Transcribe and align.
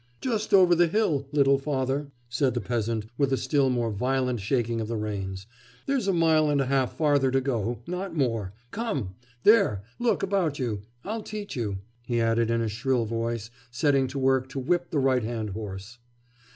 'Just 0.19 0.51
over 0.51 0.73
the 0.73 0.87
hill, 0.87 1.27
little 1.31 1.59
father,' 1.59 2.11
said 2.27 2.55
the 2.55 2.59
peasant, 2.59 3.05
with 3.19 3.31
a 3.31 3.37
still 3.37 3.69
more 3.69 3.91
violent 3.91 4.39
shaking 4.39 4.81
of 4.81 4.87
the 4.87 4.97
reins. 4.97 5.45
'There's 5.85 6.07
a 6.07 6.11
mile 6.11 6.49
and 6.49 6.59
a 6.59 6.65
half 6.65 6.97
farther 6.97 7.29
to 7.29 7.39
go, 7.39 7.83
not 7.85 8.15
more.... 8.17 8.51
Come! 8.71 9.13
there! 9.43 9.83
look 9.99 10.23
about 10.23 10.57
you.... 10.57 10.81
I'll 11.03 11.21
teach 11.21 11.55
you,' 11.55 11.77
he 12.03 12.19
added 12.19 12.49
in 12.49 12.61
a 12.61 12.67
shrill 12.67 13.05
voice, 13.05 13.51
setting 13.69 14.07
to 14.07 14.17
work 14.17 14.49
to 14.49 14.59
whip 14.59 14.89
the 14.89 14.97
right 14.97 15.21
hand 15.23 15.51
horse. 15.51 15.99